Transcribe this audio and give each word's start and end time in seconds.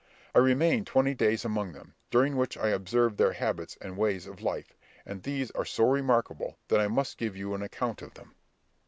I 0.33 0.39
remained 0.39 0.87
twenty 0.87 1.13
days 1.13 1.45
among 1.45 1.73
them, 1.73 1.93
during 2.09 2.35
which 2.35 2.57
I 2.57 2.69
observed 2.69 3.19
their 3.19 3.33
habits 3.33 3.77
and 3.79 3.95
ways 3.95 4.25
of 4.25 4.41
life; 4.41 4.75
and 5.05 5.21
these 5.21 5.51
are 5.51 5.63
so 5.63 5.87
remarkable 5.87 6.57
that 6.69 6.79
I 6.81 6.87
must 6.87 7.19
give 7.19 7.37
you 7.37 7.53
an 7.53 7.61
account 7.61 8.01
of 8.01 8.15
them. 8.15 8.33